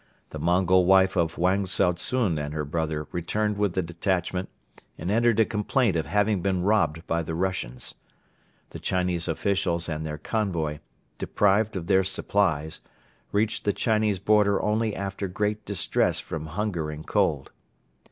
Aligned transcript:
The 0.31 0.39
Mongol 0.39 0.87
wife 0.87 1.15
of 1.15 1.37
Wang 1.37 1.67
Tsao 1.67 1.91
tsun 1.91 2.43
and 2.43 2.55
her 2.55 2.65
brother 2.65 3.07
returned 3.11 3.59
with 3.59 3.75
the 3.75 3.83
detachment 3.83 4.49
and 4.97 5.11
entered 5.11 5.39
a 5.39 5.45
complaint 5.45 5.95
of 5.95 6.07
having 6.07 6.41
been 6.41 6.63
robbed 6.63 7.05
by 7.05 7.21
the 7.21 7.35
Russians. 7.35 7.93
The 8.71 8.79
Chinese 8.79 9.27
officials 9.27 9.87
and 9.87 10.03
their 10.03 10.17
convoy, 10.17 10.79
deprived 11.19 11.75
of 11.75 11.85
their 11.85 12.03
supplies, 12.03 12.81
reached 13.31 13.63
the 13.63 13.73
Chinese 13.73 14.17
border 14.17 14.59
only 14.63 14.95
after 14.95 15.27
great 15.27 15.65
distress 15.65 16.19
from 16.19 16.47
hunger 16.47 16.89
and 16.89 17.05
cold. 17.05 17.51